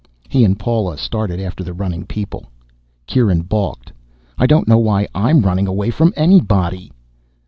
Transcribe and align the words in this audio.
He 0.29 0.43
and 0.43 0.57
Paula 0.57 0.97
started 0.97 1.39
after 1.39 1.63
the 1.63 1.73
running 1.75 2.07
people. 2.07 2.47
Kieran 3.05 3.41
balked. 3.43 3.91
"I 4.35 4.47
don't 4.47 4.67
know 4.67 4.79
why 4.79 5.07
I'm 5.13 5.41
running 5.41 5.67
away 5.67 5.91
from 5.91 6.11
anybody." 6.15 6.91